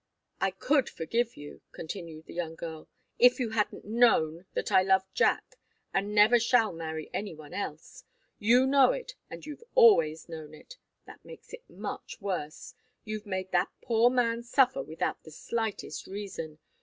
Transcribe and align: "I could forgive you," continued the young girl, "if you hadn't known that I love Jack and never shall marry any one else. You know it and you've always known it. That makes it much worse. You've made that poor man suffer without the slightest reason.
"I 0.39 0.49
could 0.49 0.89
forgive 0.89 1.37
you," 1.37 1.61
continued 1.73 2.25
the 2.25 2.33
young 2.33 2.55
girl, 2.55 2.89
"if 3.19 3.39
you 3.39 3.51
hadn't 3.51 3.85
known 3.85 4.47
that 4.55 4.71
I 4.71 4.81
love 4.81 5.03
Jack 5.13 5.57
and 5.93 6.15
never 6.15 6.39
shall 6.39 6.73
marry 6.73 7.11
any 7.13 7.35
one 7.35 7.53
else. 7.53 8.03
You 8.39 8.65
know 8.65 8.93
it 8.93 9.13
and 9.29 9.45
you've 9.45 9.61
always 9.75 10.27
known 10.27 10.55
it. 10.55 10.77
That 11.05 11.23
makes 11.23 11.53
it 11.53 11.69
much 11.69 12.19
worse. 12.19 12.73
You've 13.03 13.27
made 13.27 13.51
that 13.51 13.69
poor 13.83 14.09
man 14.09 14.41
suffer 14.41 14.81
without 14.81 15.21
the 15.21 15.29
slightest 15.29 16.07
reason. 16.07 16.57